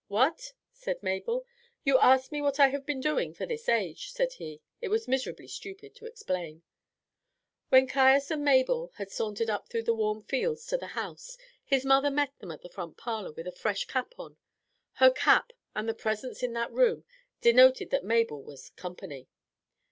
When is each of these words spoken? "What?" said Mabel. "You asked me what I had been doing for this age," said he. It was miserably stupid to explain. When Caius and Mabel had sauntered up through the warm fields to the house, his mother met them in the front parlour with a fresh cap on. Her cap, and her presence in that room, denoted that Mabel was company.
"What?" 0.07 0.53
said 0.73 1.03
Mabel. 1.03 1.45
"You 1.83 1.99
asked 1.99 2.31
me 2.31 2.41
what 2.41 2.59
I 2.59 2.69
had 2.69 2.87
been 2.87 2.99
doing 2.99 3.35
for 3.35 3.45
this 3.45 3.69
age," 3.69 4.09
said 4.11 4.33
he. 4.33 4.59
It 4.81 4.87
was 4.87 5.07
miserably 5.07 5.47
stupid 5.47 5.93
to 5.93 6.07
explain. 6.07 6.63
When 7.69 7.85
Caius 7.87 8.31
and 8.31 8.43
Mabel 8.43 8.91
had 8.95 9.11
sauntered 9.11 9.51
up 9.51 9.69
through 9.69 9.83
the 9.83 9.93
warm 9.93 10.23
fields 10.23 10.65
to 10.65 10.77
the 10.77 10.97
house, 10.97 11.37
his 11.63 11.85
mother 11.85 12.09
met 12.09 12.35
them 12.39 12.49
in 12.49 12.57
the 12.63 12.69
front 12.69 12.97
parlour 12.97 13.31
with 13.33 13.45
a 13.45 13.51
fresh 13.51 13.85
cap 13.85 14.15
on. 14.17 14.37
Her 14.93 15.11
cap, 15.11 15.53
and 15.75 15.87
her 15.87 15.93
presence 15.93 16.41
in 16.41 16.53
that 16.53 16.71
room, 16.73 17.03
denoted 17.39 17.91
that 17.91 18.03
Mabel 18.03 18.41
was 18.41 18.71
company. 18.71 19.29